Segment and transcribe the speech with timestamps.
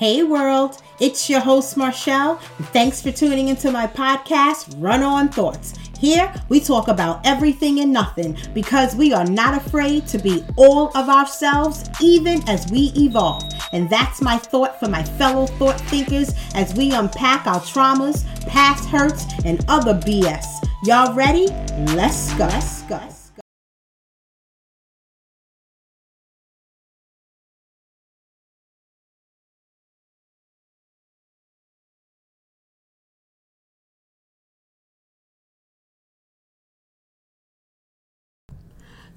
[0.00, 2.36] Hey world, it's your host Marshall.
[2.72, 5.74] Thanks for tuning into my podcast, Run On Thoughts.
[5.98, 10.88] Here we talk about everything and nothing because we are not afraid to be all
[10.96, 13.42] of ourselves even as we evolve.
[13.74, 18.88] And that's my thought for my fellow thought thinkers as we unpack our traumas, past
[18.88, 20.46] hurts, and other BS.
[20.82, 21.48] Y'all ready?
[21.94, 22.48] Let's go.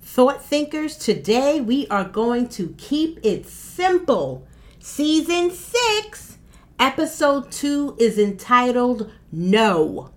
[0.05, 4.45] Thought Thinkers, today we are going to keep it simple.
[4.77, 6.37] Season 6,
[6.77, 10.11] Episode 2 is entitled No.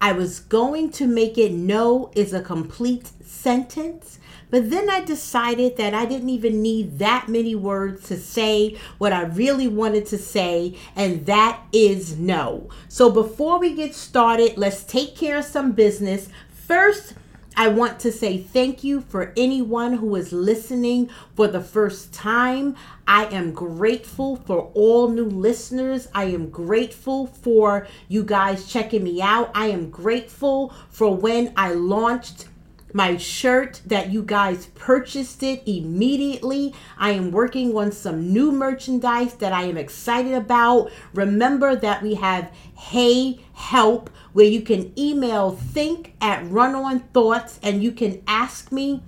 [0.00, 4.18] I was going to make it no is a complete sentence,
[4.50, 9.12] but then I decided that I didn't even need that many words to say what
[9.12, 12.68] I really wanted to say, and that is no.
[12.88, 16.28] So before we get started, let's take care of some business.
[16.50, 17.14] First,
[17.58, 22.76] I want to say thank you for anyone who is listening for the first time.
[23.08, 26.08] I am grateful for all new listeners.
[26.14, 29.50] I am grateful for you guys checking me out.
[29.54, 32.46] I am grateful for when I launched
[32.92, 36.74] my shirt that you guys purchased it immediately.
[36.96, 40.90] I am working on some new merchandise that I am excited about.
[41.12, 47.58] Remember that we have Hey Help where you can email think at run on thoughts
[47.62, 49.02] and you can ask me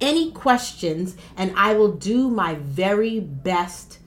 [0.00, 3.98] any questions and I will do my very best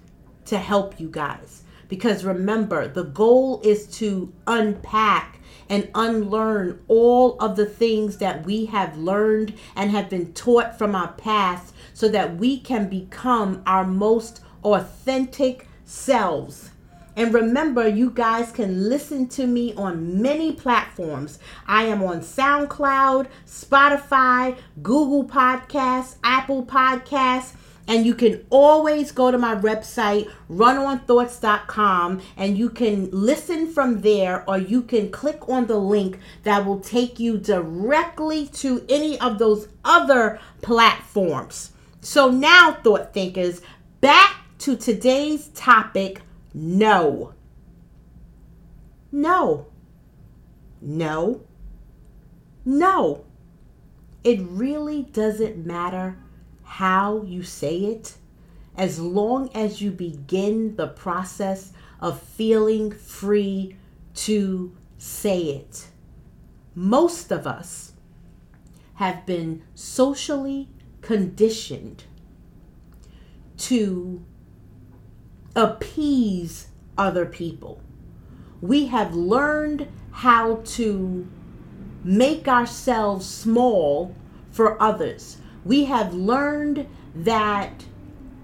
[0.46, 1.64] to help you guys.
[1.88, 8.66] Because remember, the goal is to unpack and unlearn all of the things that we
[8.66, 13.86] have learned and have been taught from our past so that we can become our
[13.86, 16.72] most authentic selves.
[17.16, 21.40] And remember, you guys can listen to me on many platforms.
[21.66, 27.54] I am on SoundCloud, Spotify, Google Podcasts, Apple Podcasts.
[27.88, 34.44] And you can always go to my website, runonthoughts.com, and you can listen from there,
[34.50, 39.38] or you can click on the link that will take you directly to any of
[39.38, 41.74] those other platforms.
[42.02, 43.62] So, now, thought thinkers,
[44.02, 46.22] back to today's topic
[46.58, 47.34] no.
[49.12, 49.68] No.
[50.82, 51.42] No.
[52.64, 53.26] No.
[54.24, 56.18] It really doesn't matter
[56.64, 58.16] how you say it
[58.78, 63.76] as long as you begin the process of feeling free
[64.14, 65.88] to say it.
[66.74, 67.92] Most of us
[68.94, 70.70] have been socially
[71.02, 72.06] conditioned
[73.58, 74.24] to
[75.56, 76.68] appease
[76.98, 77.82] other people.
[78.62, 81.28] We have learned how to
[82.04, 84.16] make ourselves small
[84.52, 85.38] for others.
[85.64, 87.86] We have learned that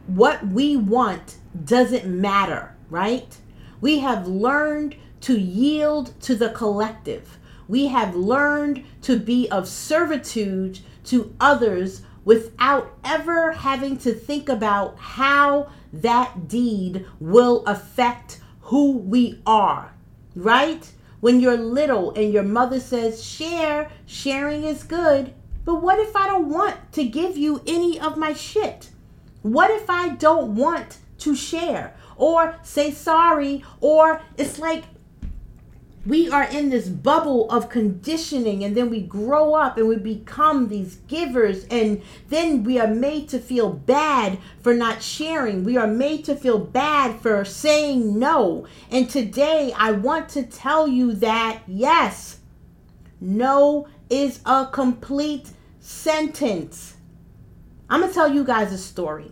[0.08, 3.38] what we want doesn't matter, right?
[3.80, 7.38] We have learned to yield to the collective.
[7.68, 14.98] We have learned to be of servitude to others without ever having to think about
[14.98, 19.94] how that deed will affect who we are,
[20.36, 20.92] right?
[21.20, 25.34] When you're little and your mother says, share, sharing is good.
[25.66, 28.90] But what if I don't want to give you any of my shit?
[29.42, 33.64] What if I don't want to share or say sorry?
[33.80, 34.86] Or it's like
[36.06, 40.68] we are in this bubble of conditioning and then we grow up and we become
[40.68, 45.64] these givers and then we are made to feel bad for not sharing.
[45.64, 48.66] We are made to feel bad for saying no.
[48.90, 52.40] And today i want to tell you that yes
[53.20, 56.96] no is a complete sentence.
[57.90, 59.32] I'm going to tell you guys a story.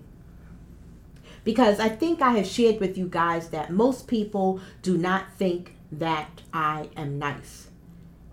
[1.43, 5.78] Because i think i have shared with you guys that most people do not think
[5.91, 7.67] that I am nice.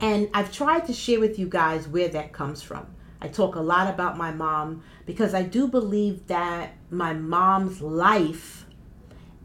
[0.00, 2.86] And I've tried to share with you guys where that comes from.
[3.20, 8.66] I talk a lot about my mom because I do believe that my mom's life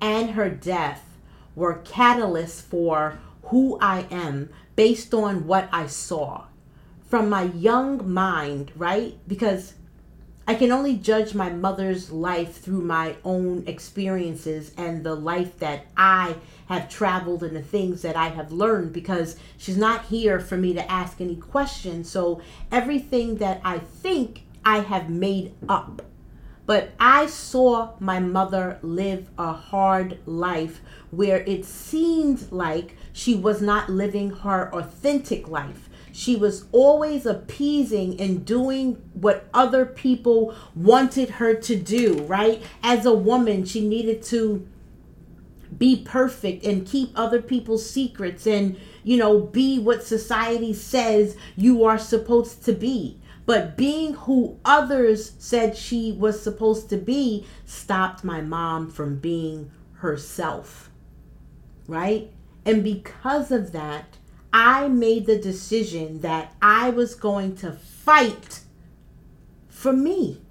[0.02, 1.18] and her death
[1.56, 6.46] were catalysts for who I am based on what I saw
[7.08, 9.18] from my young mind, right?
[9.28, 9.74] Because
[10.48, 15.86] I can only judge my mother's life through my own experiences and the life that
[15.96, 16.36] I
[16.80, 20.74] have traveled and the things that I have learned because she's not here for me
[20.74, 22.10] to ask any questions.
[22.10, 22.42] So
[22.72, 26.02] everything that I think I have made up.
[26.66, 33.62] But I saw my mother live a hard life where it seemed like she was
[33.62, 35.90] not living her authentic life.
[36.14, 42.62] She was always appeasing and doing what other people wanted her to do, right?
[42.84, 44.68] As a woman, she needed to
[45.78, 51.84] be perfect and keep other people's secrets and, you know, be what society says you
[51.84, 53.20] are supposed to be.
[53.46, 59.72] But being who others said she was supposed to be stopped my mom from being
[59.96, 60.90] herself.
[61.88, 62.32] Right?
[62.66, 64.18] And because of that,
[64.54, 68.62] I made the decision that I was going to fight
[69.68, 70.42] for me.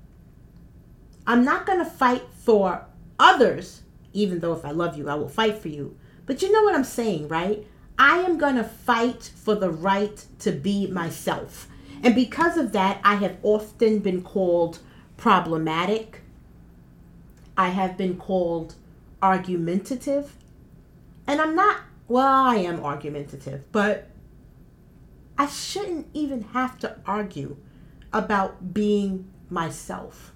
[1.26, 2.86] I'm not going to fight for
[3.18, 5.96] others, even though if I love you, I will fight for you.
[6.26, 7.66] But you know what I'm saying, right?
[7.98, 11.68] I am going to fight for the right to be myself.
[12.02, 14.78] And because of that, I have often been called
[15.16, 16.22] problematic.
[17.56, 18.74] I have been called
[19.22, 20.36] argumentative.
[21.26, 24.08] And I'm not, well, I am argumentative, but
[25.36, 27.56] I shouldn't even have to argue
[28.12, 30.32] about being myself,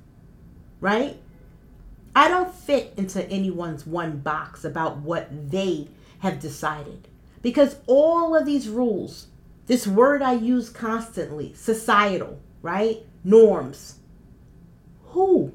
[0.81, 1.17] right?
[2.15, 5.89] I don't fit into anyone's one box about what they
[6.21, 7.09] have decided
[7.43, 9.27] because all of these rules
[9.67, 13.05] this word I use constantly societal, right?
[13.23, 13.97] Norms.
[15.07, 15.53] Who?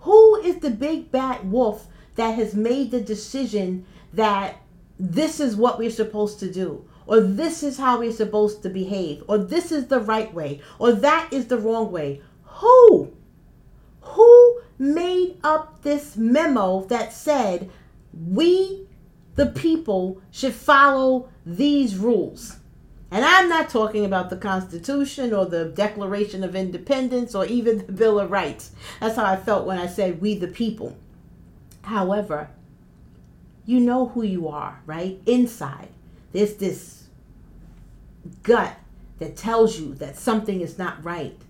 [0.00, 1.86] Who is the big bad wolf
[2.16, 4.56] that has made the decision that
[4.98, 6.86] this is what we're supposed to do?
[7.06, 9.22] Or this is how we're supposed to behave?
[9.26, 10.60] Or this is the right way?
[10.78, 12.20] Or that is the wrong way?
[12.44, 13.12] Who?
[14.00, 17.70] Who made up this memo that said
[18.12, 18.86] we,
[19.34, 22.58] the people, should follow these rules?
[23.10, 27.92] And I'm not talking about the Constitution or the Declaration of Independence or even the
[27.92, 28.72] Bill of Rights.
[29.00, 30.96] That's how I felt when I said we the people.
[31.82, 32.50] However,
[33.64, 35.20] you know who you are, right?
[35.24, 35.88] Inside,
[36.32, 37.04] there's this
[38.42, 38.76] gut
[39.18, 41.40] that tells you that something is not right.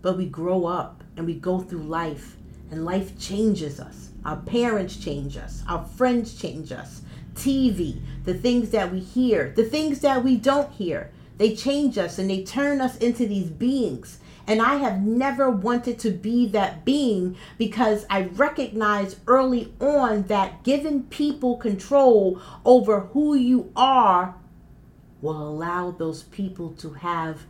[0.00, 2.36] But we grow up and we go through life,
[2.72, 4.08] and life changes us.
[4.24, 7.02] Our parents change us, our friends change us,
[7.34, 11.10] TV, the things that we hear, the things that we don't hear.
[11.36, 14.18] They change us and they turn us into these beings.
[14.46, 20.62] And I have never wanted to be that being because I recognize early on that
[20.62, 24.34] giving people control over who you are
[25.20, 27.42] will allow those people to have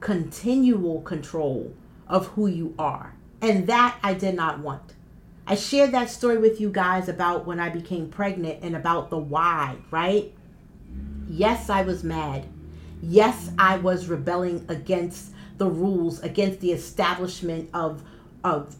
[0.00, 1.74] continual control
[2.08, 3.14] of who you are.
[3.42, 4.94] And that I did not want.
[5.46, 9.18] I shared that story with you guys about when I became pregnant and about the
[9.18, 10.32] why, right?
[11.28, 12.46] Yes, I was mad.
[13.02, 18.04] Yes, I was rebelling against the rules, against the establishment of
[18.44, 18.76] of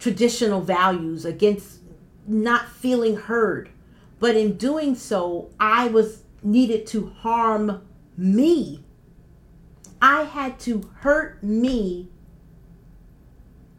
[0.00, 1.78] traditional values, against
[2.26, 3.70] not feeling heard.
[4.18, 7.82] But in doing so, I was needed to harm
[8.16, 8.84] me.
[10.02, 12.08] I had to hurt me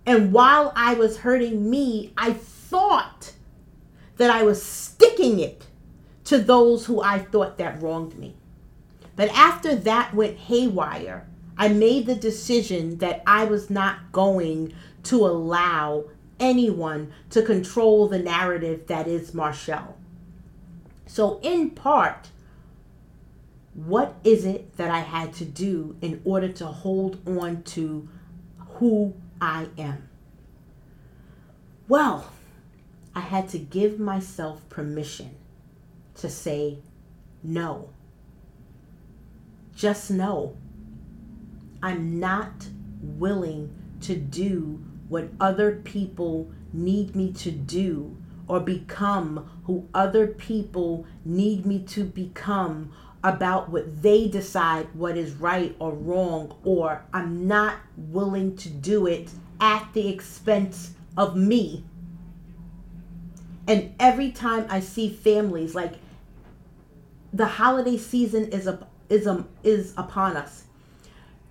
[0.05, 3.33] and while I was hurting me, I thought
[4.17, 5.67] that I was sticking it
[6.25, 8.35] to those who I thought that wronged me.
[9.15, 11.27] But after that went haywire,
[11.57, 16.05] I made the decision that I was not going to allow
[16.39, 19.97] anyone to control the narrative that is Marshall.
[21.05, 22.29] So, in part,
[23.73, 28.07] what is it that I had to do in order to hold on to
[28.57, 30.07] who I am.
[31.87, 32.31] Well,
[33.15, 35.35] I had to give myself permission
[36.15, 36.77] to say
[37.43, 37.89] no.
[39.75, 40.55] Just no.
[41.81, 42.67] I'm not
[43.01, 48.15] willing to do what other people need me to do
[48.47, 52.91] or become who other people need me to become
[53.23, 59.07] about what they decide what is right or wrong, or I'm not willing to do
[59.07, 61.83] it at the expense of me.
[63.67, 65.93] And every time I see families like
[67.31, 70.63] the holiday season is a, is a, is upon us.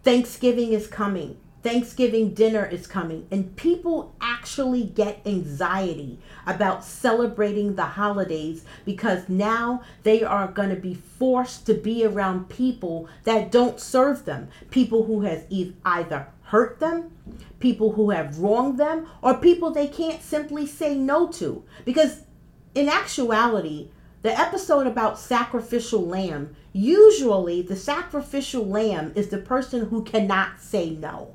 [0.02, 1.39] Thanksgiving is coming.
[1.62, 9.82] Thanksgiving dinner is coming, and people actually get anxiety about celebrating the holidays because now
[10.02, 15.04] they are going to be forced to be around people that don't serve them, people
[15.04, 17.10] who has either hurt them,
[17.58, 21.62] people who have wronged them, or people they can't simply say no to.
[21.84, 22.22] Because
[22.74, 23.90] in actuality,
[24.22, 30.88] the episode about sacrificial lamb, usually the sacrificial lamb is the person who cannot say
[30.88, 31.34] no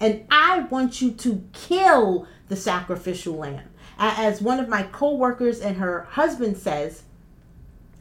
[0.00, 3.68] And I want you to kill the sacrificial lamb.
[3.98, 7.04] As one of my coworkers and her husband says,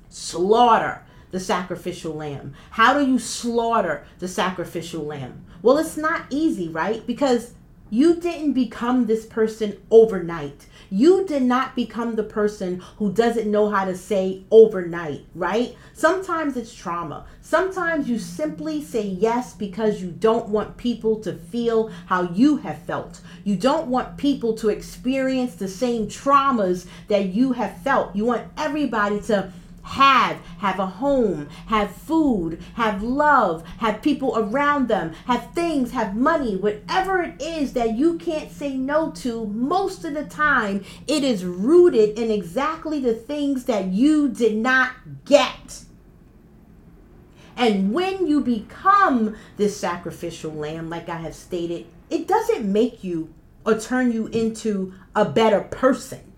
[0.10, 2.54] slaughter the sacrificial lamb.
[2.72, 5.46] How do you slaughter the sacrificial lamb?
[5.62, 7.06] Well, it's not easy, right?
[7.06, 7.54] Because
[7.90, 10.66] you didn't become this person overnight.
[10.90, 15.76] You did not become the person who doesn't know how to say overnight, right?
[15.94, 17.26] Sometimes it's trauma.
[17.42, 22.80] Sometimes you simply say yes because you don't want people to feel how you have
[22.84, 23.22] felt.
[23.44, 28.16] You don't want people to experience the same traumas that you have felt.
[28.16, 29.52] You want everybody to
[29.84, 36.16] have have a home have food have love have people around them have things have
[36.16, 41.24] money whatever it is that you can't say no to most of the time it
[41.24, 44.92] is rooted in exactly the things that you did not
[45.26, 45.84] get.
[47.56, 53.34] And when you become this sacrificial lamb like i have stated it doesn't make you
[53.66, 56.33] or turn you into a better person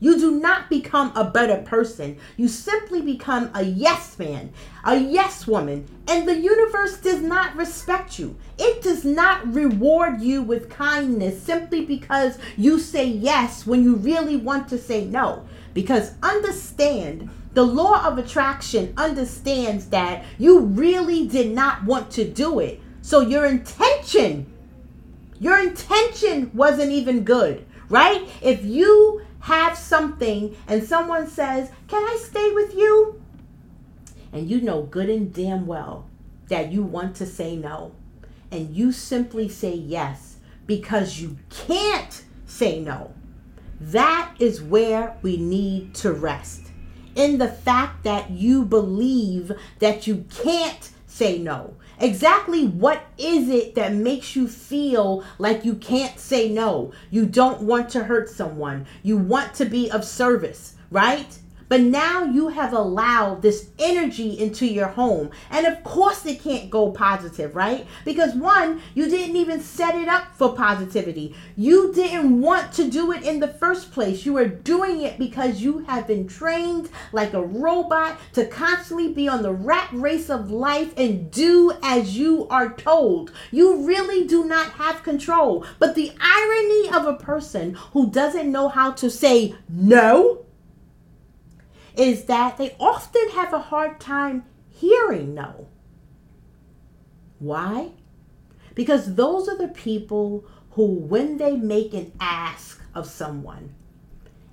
[0.00, 2.16] you do not become a better person.
[2.36, 4.52] You simply become a yes man,
[4.84, 8.36] a yes woman, and the universe does not respect you.
[8.58, 14.36] It does not reward you with kindness simply because you say yes when you really
[14.36, 15.46] want to say no.
[15.74, 22.58] Because understand, the law of attraction understands that you really did not want to do
[22.60, 22.80] it.
[23.02, 24.46] So your intention,
[25.38, 28.28] your intention wasn't even good, right?
[28.40, 33.20] If you have something and someone says, Can I stay with you?
[34.32, 36.06] And you know good and damn well
[36.48, 37.92] that you want to say no.
[38.50, 43.14] And you simply say yes because you can't say no.
[43.80, 46.66] That is where we need to rest.
[47.14, 51.74] In the fact that you believe that you can't say no.
[52.00, 56.92] Exactly what is it that makes you feel like you can't say no?
[57.10, 58.86] You don't want to hurt someone.
[59.02, 61.38] You want to be of service, right?
[61.70, 65.30] But now you have allowed this energy into your home.
[65.50, 67.86] And of course, it can't go positive, right?
[68.04, 71.36] Because one, you didn't even set it up for positivity.
[71.56, 74.26] You didn't want to do it in the first place.
[74.26, 79.28] You are doing it because you have been trained like a robot to constantly be
[79.28, 83.30] on the rat race of life and do as you are told.
[83.52, 85.64] You really do not have control.
[85.78, 90.46] But the irony of a person who doesn't know how to say no
[91.96, 95.66] is that they often have a hard time hearing no.
[97.38, 97.92] Why?
[98.74, 103.74] Because those are the people who, when they make an ask of someone,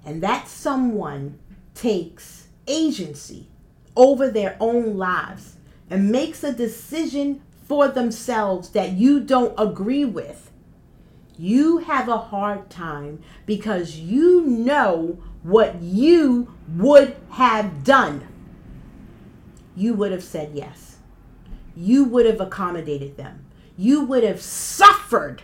[0.06, 1.38] and that someone
[1.76, 3.48] takes agency
[3.96, 5.58] over their own lives
[5.90, 10.52] and makes a decision for themselves that you don't agree with,
[11.38, 18.28] you have a hard time because you know what you would have done.
[19.76, 20.98] You would have said yes.
[21.76, 23.46] You would have accommodated them.
[23.78, 25.44] You would have suffered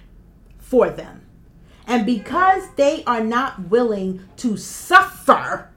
[0.57, 1.21] for them.
[1.85, 5.69] And because they are not willing to suffer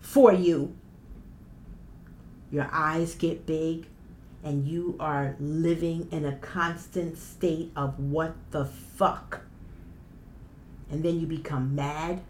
[0.00, 0.74] for you,
[2.50, 3.86] your eyes get big
[4.44, 9.40] and you are living in a constant state of what the fuck.
[10.90, 12.22] And then you become mad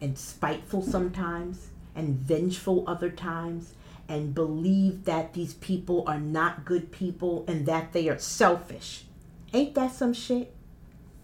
[0.00, 3.74] and spiteful sometimes and vengeful other times
[4.08, 9.04] and believe that these people are not good people and that they are selfish.
[9.52, 10.54] Ain't that some shit?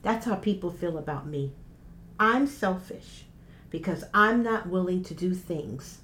[0.03, 1.53] That's how people feel about me.
[2.19, 3.25] I'm selfish
[3.71, 5.99] because I'm not willing to do things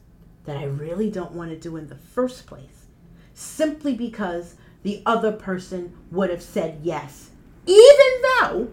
[0.44, 2.86] that I really don't want to do in the first place,
[3.34, 7.30] simply because the other person would have said yes,
[7.66, 8.68] even though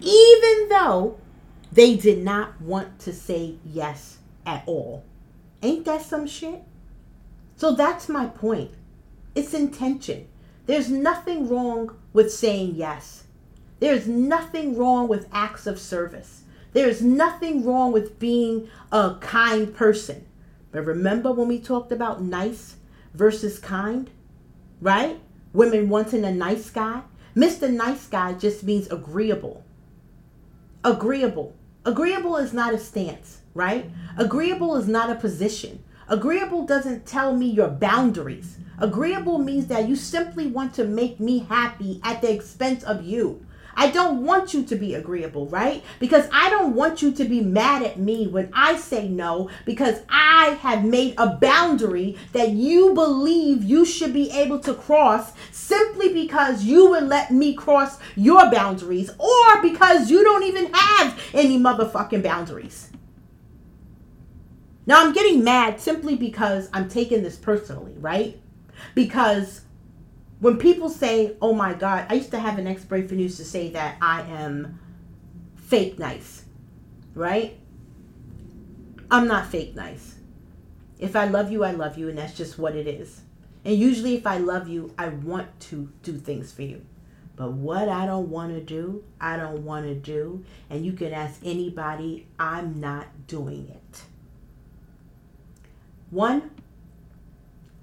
[0.00, 1.18] even though
[1.72, 5.04] they did not want to say yes at all.
[5.62, 6.62] Ain't that some shit?
[7.56, 8.70] So that's my point.
[9.34, 10.28] It's intention.
[10.66, 13.24] There's nothing wrong with saying yes.
[13.80, 16.42] There's nothing wrong with acts of service.
[16.72, 20.26] There's nothing wrong with being a kind person.
[20.70, 22.76] But remember when we talked about nice
[23.14, 24.10] versus kind?
[24.80, 25.20] Right?
[25.52, 27.02] Women wanting a nice guy.
[27.34, 27.70] Mr.
[27.70, 29.64] Nice Guy just means agreeable
[30.84, 31.54] agreeable.
[31.84, 33.90] Agreeable is not a stance, right?
[34.16, 35.82] Agreeable is not a position.
[36.08, 38.58] Agreeable doesn't tell me your boundaries.
[38.78, 43.44] Agreeable means that you simply want to make me happy at the expense of you.
[43.78, 45.84] I don't want you to be agreeable, right?
[46.00, 50.00] Because I don't want you to be mad at me when I say no because
[50.08, 56.12] I have made a boundary that you believe you should be able to cross simply
[56.12, 61.56] because you would let me cross your boundaries or because you don't even have any
[61.56, 62.90] motherfucking boundaries.
[64.86, 68.40] Now I'm getting mad simply because I'm taking this personally, right?
[68.96, 69.60] Because
[70.40, 73.70] when people say, "Oh my God," I used to have an ex-boyfriend used to say
[73.70, 74.78] that I am
[75.56, 76.44] fake nice,
[77.14, 77.58] right?
[79.10, 80.16] I'm not fake nice.
[80.98, 83.22] If I love you, I love you, and that's just what it is.
[83.64, 86.82] And usually, if I love you, I want to do things for you.
[87.36, 90.44] But what I don't want to do, I don't want to do.
[90.70, 94.02] And you can ask anybody, I'm not doing it.
[96.10, 96.50] One,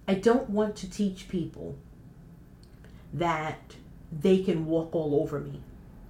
[0.08, 1.78] I don't want to teach people
[3.16, 3.76] that
[4.12, 5.62] they can walk all over me,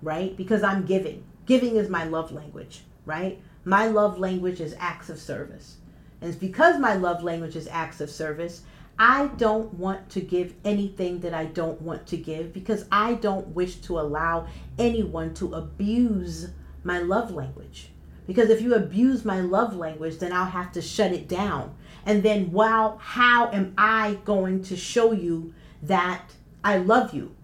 [0.01, 0.35] right?
[0.35, 1.23] Because I'm giving.
[1.45, 3.39] Giving is my love language, right?
[3.63, 5.77] My love language is acts of service.
[6.21, 8.63] And because my love language is acts of service,
[8.97, 13.49] I don't want to give anything that I don't want to give because I don't
[13.49, 14.47] wish to allow
[14.79, 16.49] anyone to abuse
[16.83, 17.89] my love language.
[18.25, 21.75] Because if you abuse my love language, then I'll have to shut it down.
[22.05, 26.31] And then, wow, how am I going to show you that
[26.65, 27.35] I love you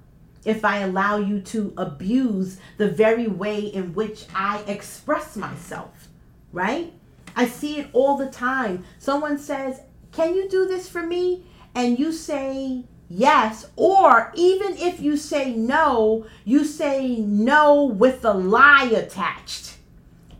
[0.46, 6.08] if I allow you to abuse the very way in which I express myself,
[6.52, 6.92] right?
[7.36, 8.84] I see it all the time.
[8.98, 11.46] Someone says, Can you do this for me?
[11.76, 18.34] And you say yes, or even if you say no, you say no with a
[18.34, 19.78] lie attached.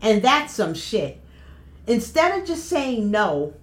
[0.00, 1.20] And that's some shit.
[1.86, 3.54] Instead of just saying no,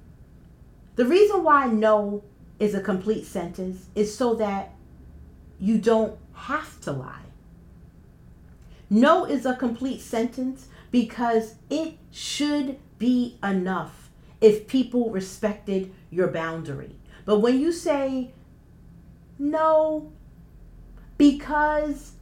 [0.95, 2.23] the reason why no
[2.57, 4.73] is a complete sentence is so that
[5.59, 7.23] you don't have to lie.
[8.89, 14.09] No is a complete sentence because it should be enough
[14.41, 16.95] if people respected your boundary.
[17.25, 18.31] But when you say
[19.37, 20.11] no,
[21.17, 22.13] because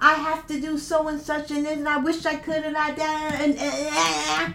[0.00, 2.76] I have to do so and such and this, and I wish I could, and
[2.76, 4.54] I and, and, and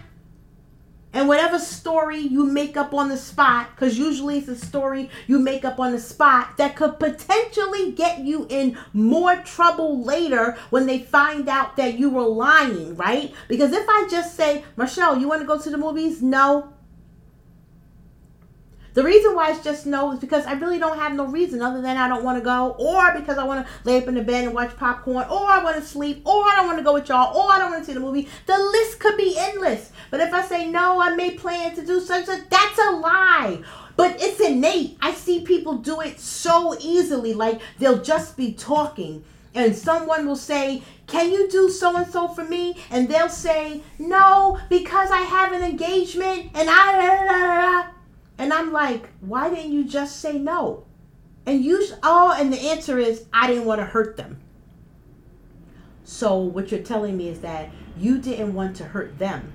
[1.28, 5.64] whatever story you make up on the spot, because usually it's a story you make
[5.64, 10.98] up on the spot that could potentially get you in more trouble later when they
[10.98, 13.34] find out that you were lying, right?
[13.48, 16.22] Because if I just say, Michelle, you want to go to the movies?
[16.22, 16.72] No.
[18.94, 21.80] The reason why it's just no is because I really don't have no reason other
[21.80, 24.22] than I don't want to go, or because I want to lay up in the
[24.22, 26.94] bed and watch popcorn, or I want to sleep, or I don't want to go
[26.94, 28.28] with y'all, or I don't want to see the movie.
[28.46, 29.92] The list could be endless.
[30.10, 33.62] But if I say no, I may plan to do such a that's a lie.
[33.96, 34.96] But it's innate.
[35.00, 37.34] I see people do it so easily.
[37.34, 39.24] Like they'll just be talking
[39.54, 42.76] and someone will say, Can you do so and so for me?
[42.90, 47.90] And they'll say, No, because I have an engagement and I.
[48.38, 50.84] And I'm like, why didn't you just say no?
[51.46, 54.40] And you, oh, and the answer is, I didn't want to hurt them.
[56.04, 59.52] So what you're telling me is that you didn't want to hurt them.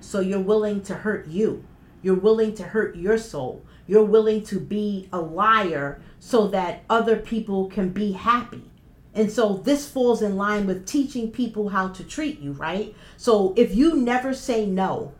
[0.00, 1.64] So you're willing to hurt you.
[2.02, 3.64] You're willing to hurt your soul.
[3.86, 8.70] You're willing to be a liar so that other people can be happy.
[9.14, 12.94] And so this falls in line with teaching people how to treat you, right?
[13.16, 15.12] So if you never say no,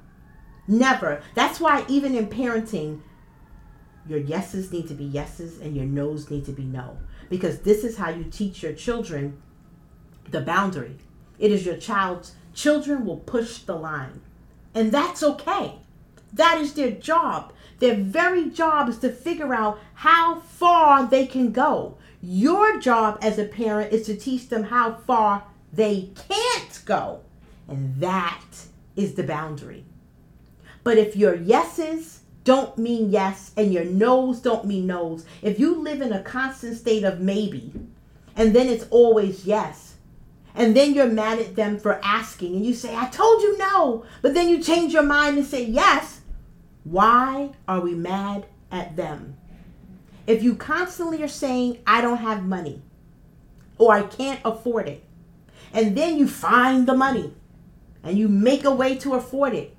[0.71, 1.21] Never.
[1.35, 3.01] That's why even in parenting,
[4.07, 6.97] your yeses need to be yeses and your no's need to be no.
[7.29, 9.43] Because this is how you teach your children
[10.31, 10.97] the boundary.
[11.41, 14.21] It is your child's children will push the line.
[14.73, 15.75] And that's okay.
[16.33, 17.53] That is their job.
[17.81, 21.99] Their very job is to figure out how far they can go.
[22.23, 27.23] Your job as a parent is to teach them how far they can't go.
[27.67, 28.45] And that
[28.95, 29.85] is the boundary.
[30.83, 35.77] But if your yeses don't mean yes and your no's don't mean no's, if you
[35.77, 37.73] live in a constant state of maybe
[38.37, 39.95] and then it's always yes,
[40.55, 44.05] and then you're mad at them for asking and you say, I told you no,
[44.23, 46.23] but then you change your mind and say yes,
[46.85, 49.37] why are we mad at them?
[50.27, 52.83] If you constantly are saying, I don't have money
[53.79, 55.05] or I can't afford it,
[55.73, 57.35] and then you find the money
[58.03, 59.77] and you make a way to afford it,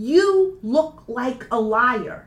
[0.00, 2.26] you look like a liar,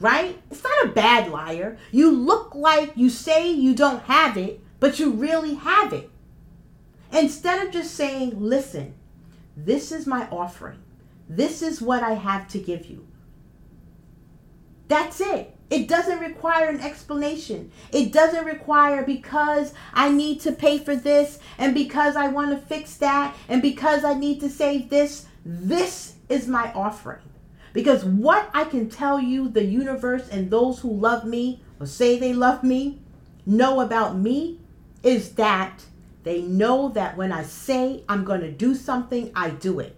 [0.00, 0.36] right?
[0.50, 1.78] It's not a bad liar.
[1.92, 6.10] You look like you say you don't have it, but you really have it.
[7.12, 8.94] Instead of just saying, listen,
[9.56, 10.80] this is my offering,
[11.28, 13.06] this is what I have to give you.
[14.88, 15.56] That's it.
[15.70, 17.70] It doesn't require an explanation.
[17.92, 22.66] It doesn't require because I need to pay for this and because I want to
[22.66, 25.26] fix that and because I need to save this.
[25.46, 27.22] This is my offering.
[27.72, 32.18] Because what I can tell you, the universe and those who love me or say
[32.18, 33.00] they love me
[33.44, 34.60] know about me
[35.02, 35.84] is that
[36.22, 39.96] they know that when I say I'm going to do something, I do it.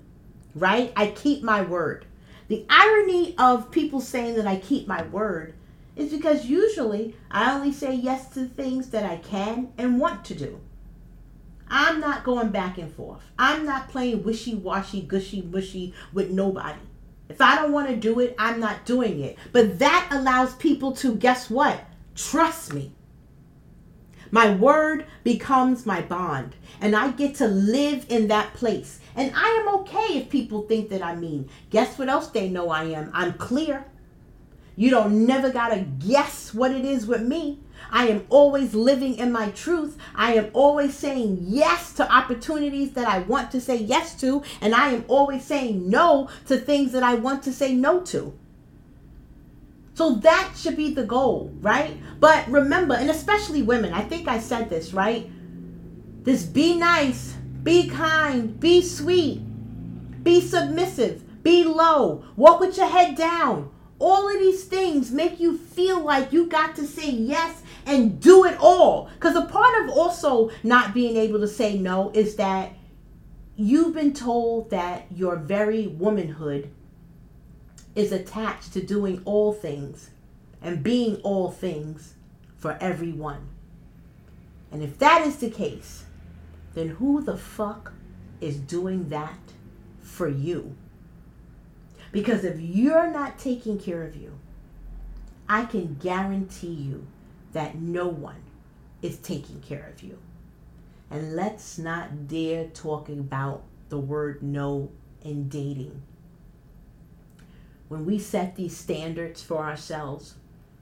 [0.54, 0.92] Right?
[0.96, 2.06] I keep my word.
[2.48, 5.54] The irony of people saying that I keep my word
[5.96, 10.34] is because usually I only say yes to things that I can and want to
[10.34, 10.60] do.
[11.68, 13.22] I'm not going back and forth.
[13.38, 16.78] I'm not playing wishy washy, gushy mushy with nobody.
[17.28, 19.36] If I don't want to do it, I'm not doing it.
[19.52, 21.84] But that allows people to, guess what?
[22.14, 22.92] Trust me.
[24.30, 29.00] My word becomes my bond, and I get to live in that place.
[29.14, 31.48] And I am okay if people think that I mean.
[31.70, 33.10] Guess what else they know I am?
[33.14, 33.86] I'm clear.
[34.76, 37.60] You don't never got to guess what it is with me.
[37.90, 39.96] I am always living in my truth.
[40.14, 44.74] I am always saying yes to opportunities that I want to say yes to, and
[44.74, 48.36] I am always saying no to things that I want to say no to.
[49.94, 51.96] So that should be the goal, right?
[52.20, 55.30] But remember, and especially women, I think I said this, right?
[56.22, 59.40] This be nice, be kind, be sweet,
[60.22, 63.70] be submissive, be low, walk with your head down.
[63.98, 68.44] All of these things make you feel like you got to say yes and do
[68.44, 69.08] it all.
[69.14, 72.72] Because a part of also not being able to say no is that
[73.56, 76.70] you've been told that your very womanhood
[77.94, 80.10] is attached to doing all things
[80.60, 82.14] and being all things
[82.58, 83.48] for everyone.
[84.70, 86.04] And if that is the case,
[86.74, 87.92] then who the fuck
[88.40, 89.38] is doing that
[90.02, 90.76] for you?
[92.12, 94.38] Because if you're not taking care of you,
[95.48, 97.06] I can guarantee you
[97.56, 98.42] that no one
[99.02, 100.18] is taking care of you.
[101.10, 104.90] And let's not dare talk about the word no
[105.22, 106.02] in dating
[107.88, 110.34] when we set these standards for ourselves,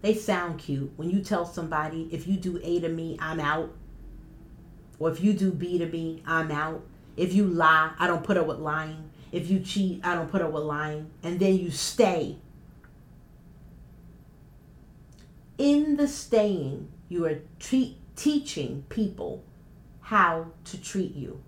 [0.02, 0.92] they sound cute.
[0.96, 3.74] When you tell somebody, if you do A to me, I'm out.
[4.98, 6.84] Or if you do B to me, I'm out.
[7.16, 9.10] If you lie, I don't put up with lying.
[9.32, 11.10] If you cheat, I don't put up with lying.
[11.22, 12.36] And then you stay.
[15.58, 19.44] In the staying, you are treat, teaching people
[20.00, 21.42] how to treat you.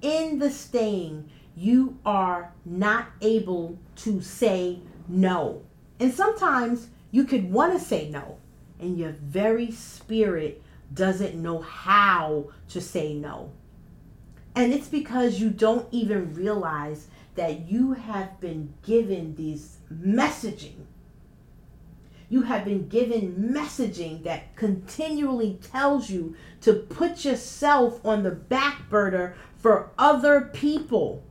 [0.00, 4.78] In the staying, you are not able to say
[5.08, 5.62] no.
[5.98, 8.38] And sometimes you could want to say no,
[8.78, 10.62] and your very spirit
[10.94, 13.50] doesn't know how to say no.
[14.54, 20.84] And it's because you don't even realize that you have been given these messaging.
[22.30, 28.90] You have been given messaging that continually tells you to put yourself on the back
[28.90, 31.24] burner for other people.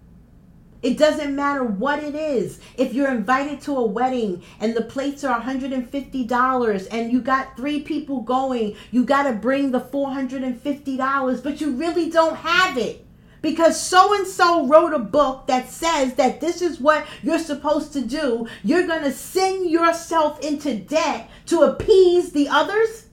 [0.83, 2.59] It doesn't matter what it is.
[2.77, 7.81] If you're invited to a wedding and the plates are $150 and you got three
[7.81, 13.06] people going, you got to bring the $450, but you really don't have it.
[13.47, 17.93] Because so and so wrote a book that says that this is what you're supposed
[17.93, 18.45] to do.
[18.61, 23.05] You're going to send yourself into debt to appease the others.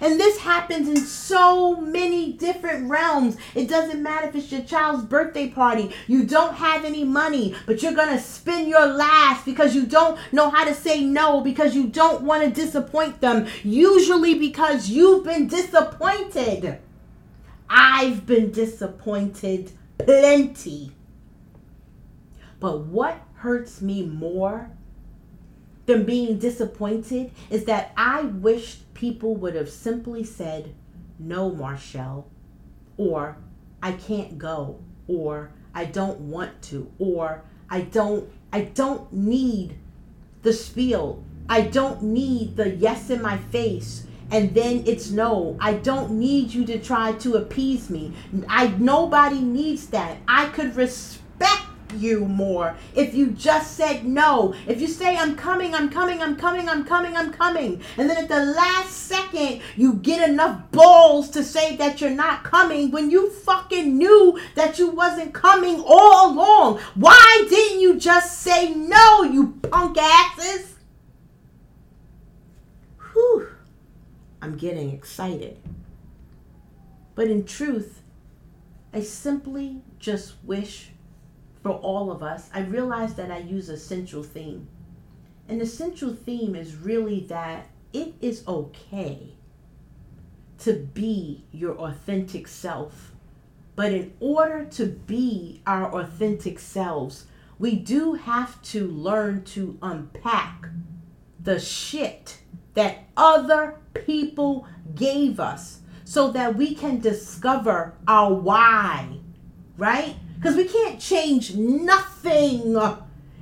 [0.00, 3.36] And this happens in so many different realms.
[3.54, 5.92] It doesn't matter if it's your child's birthday party.
[6.08, 10.18] You don't have any money, but you're going to spend your last because you don't
[10.32, 13.46] know how to say no, because you don't want to disappoint them.
[13.62, 16.80] Usually because you've been disappointed.
[17.70, 20.90] I've been disappointed plenty.
[22.58, 24.70] But what hurts me more
[25.86, 30.74] than being disappointed is that I wished people would have simply said,
[31.18, 32.28] No, Marshall,
[32.96, 33.36] or
[33.80, 39.78] I can't go, or I don't want to, or I don't I don't need
[40.42, 41.22] the spiel.
[41.48, 45.56] I don't need the yes in my face and then it's no.
[45.60, 48.12] I don't need you to try to appease me.
[48.48, 50.18] I nobody needs that.
[50.28, 51.20] I could respect
[51.96, 54.54] you more if you just said no.
[54.66, 58.16] If you say, I'm coming, I'm coming, I'm coming, I'm coming, I'm coming, and then
[58.16, 63.10] at the last second you get enough balls to say that you're not coming when
[63.10, 66.78] you fucking knew that you wasn't coming all along.
[66.94, 70.74] Why didn't you just say no, you punk asses?
[73.12, 73.48] Whew.
[74.42, 75.58] I'm getting excited.
[77.14, 78.02] But in truth,
[78.92, 80.90] I simply just wish
[81.62, 84.68] for all of us, I realize that I use a central theme.
[85.48, 89.34] And the central theme is really that it is okay
[90.58, 93.12] to be your authentic self.
[93.76, 97.26] But in order to be our authentic selves,
[97.58, 100.68] we do have to learn to unpack
[101.42, 102.38] the shit
[102.74, 109.18] that other people gave us so that we can discover our why,
[109.76, 110.16] right?
[110.36, 112.76] Because we can't change nothing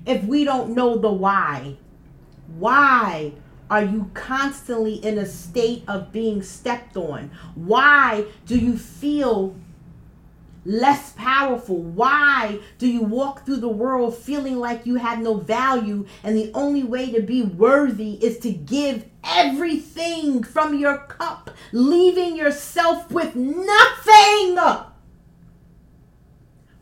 [0.05, 1.77] if we don't know the why.
[2.57, 3.33] Why
[3.71, 7.31] are you constantly in a state of being stepped on?
[7.55, 9.55] Why do you feel
[10.69, 11.83] less powerful?
[11.83, 16.53] Why do you walk through the world feeling like you have no value and the
[16.55, 23.35] only way to be worthy is to give everything from your cup, leaving yourself with
[23.35, 24.59] nothing?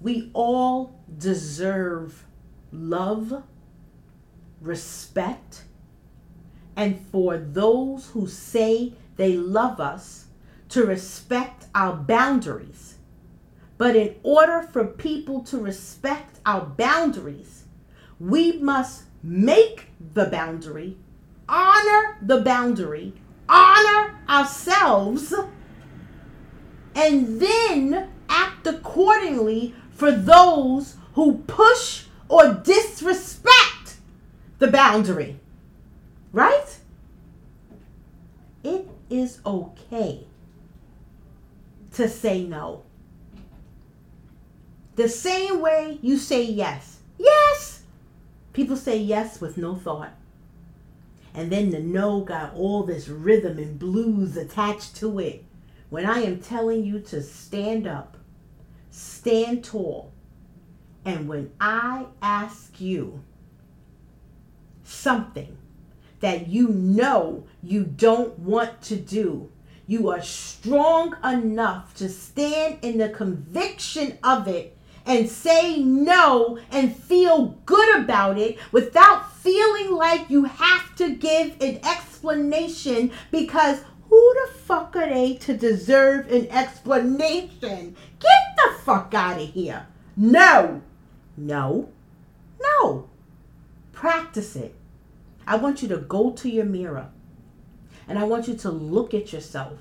[0.01, 2.25] We all deserve
[2.73, 3.45] love,
[4.61, 5.63] respect,
[6.75, 10.27] and for those who say they love us
[10.71, 12.96] to respect our boundaries.
[13.79, 17.65] But in order for people to respect our boundaries,
[18.19, 20.97] we must make the boundary,
[21.49, 23.13] honor the boundary,
[23.49, 25.35] honor ourselves,
[26.95, 33.97] and then act accordingly for those who push or disrespect
[34.59, 35.39] the boundary.
[36.33, 36.79] Right?
[38.65, 40.27] It is okay
[41.93, 42.86] to say no.
[44.97, 47.01] The same way you say yes.
[47.19, 47.83] Yes!
[48.55, 50.15] People say yes with no thought.
[51.35, 55.45] And then the no got all this rhythm and blues attached to it.
[55.91, 58.17] When I am telling you to stand up,
[58.91, 60.13] stand tall,
[61.05, 63.23] and when I ask you
[64.83, 65.59] something
[66.21, 69.51] that you know you don't want to do,
[69.87, 74.76] you are strong enough to stand in the conviction of it
[75.07, 81.61] and say no and feel good about it without feeling like you have to give
[81.63, 87.97] an explanation because who the fuck are they to deserve an explanation?
[88.19, 89.87] Get the fuck out of here.
[90.17, 90.83] No.
[91.37, 91.89] No.
[92.61, 93.09] No.
[93.93, 94.75] Practice it.
[95.47, 97.09] I want you to go to your mirror
[98.09, 99.79] and I want you to look at yourself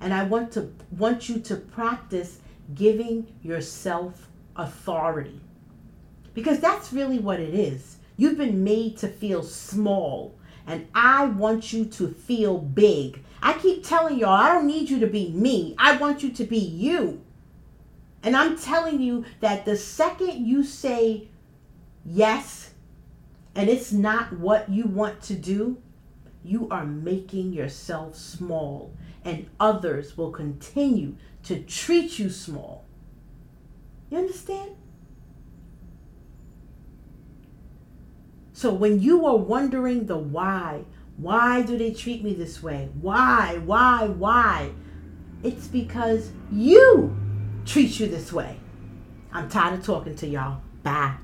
[0.00, 2.40] and I want to want you to practice
[2.74, 5.40] giving yourself authority.
[6.34, 7.96] Because that's really what it is.
[8.16, 13.22] You've been made to feel small and I want you to feel big.
[13.42, 15.74] I keep telling y'all, I don't need you to be me.
[15.78, 17.22] I want you to be you.
[18.22, 21.28] And I'm telling you that the second you say
[22.04, 22.70] yes,
[23.54, 25.80] and it's not what you want to do,
[26.44, 28.92] you are making yourself small,
[29.24, 31.14] and others will continue
[31.44, 32.85] to treat you small.
[34.10, 34.72] You understand?
[38.52, 40.84] So when you are wondering the why,
[41.16, 42.88] why do they treat me this way?
[43.00, 44.70] Why, why, why?
[45.42, 47.14] It's because you
[47.64, 48.58] treat you this way.
[49.32, 50.60] I'm tired of talking to y'all.
[50.82, 51.16] Bye.